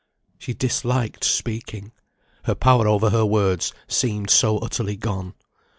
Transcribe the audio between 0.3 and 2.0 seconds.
She disliked speaking,